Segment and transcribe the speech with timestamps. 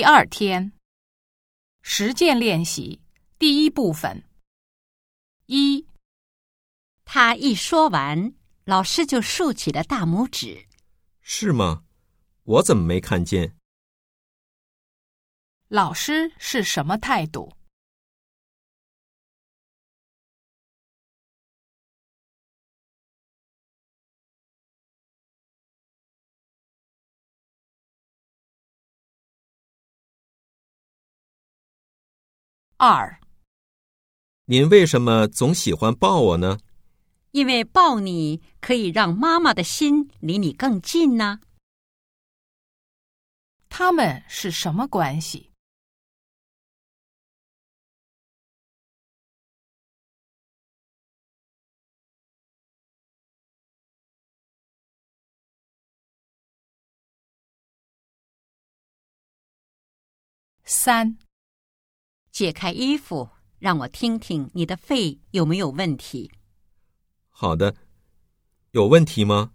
[0.00, 0.72] 第二天，
[1.82, 3.02] 实践练习
[3.38, 4.24] 第一部分。
[5.44, 5.86] 一，
[7.04, 8.32] 他一说完，
[8.64, 10.66] 老师就竖起了大拇指。
[11.20, 11.84] 是吗？
[12.44, 13.58] 我怎么没看见？
[15.68, 17.52] 老师是什么态度？
[32.82, 33.20] 二，
[34.46, 36.56] 您为什么总喜欢抱我呢？
[37.32, 41.40] 因为抱你可以让妈妈的心离你更近呢。
[43.68, 45.50] 他们是什么关系？
[60.64, 61.18] 三，
[62.40, 66.32] 解开衣服，让我听听你的肺有没有问题。
[67.28, 67.76] 好的，
[68.70, 69.52] 有问题吗？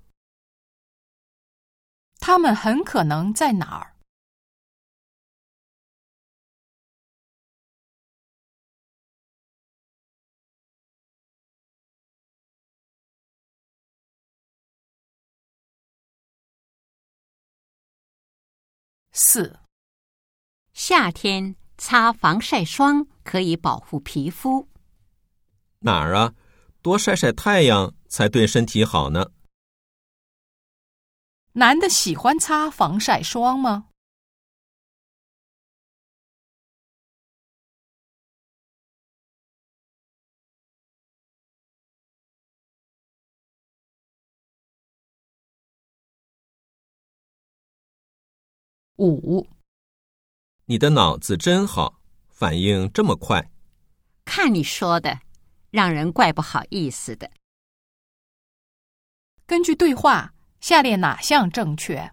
[2.20, 3.96] 他们很可能在哪儿？
[19.12, 19.60] 四，
[20.74, 24.68] 夏天擦防晒霜可以保护皮肤。
[25.80, 26.34] 哪儿啊？
[26.82, 29.32] 多晒晒太阳才对身体好呢。
[31.54, 33.88] 男的喜欢擦防晒霜吗？
[48.98, 49.46] 五，
[50.68, 53.52] 你的脑子真好，反应这么快。
[54.26, 55.20] 看你说的，
[55.70, 57.30] 让人怪不好意思的。
[59.46, 62.12] 根据对话，下列哪项正确？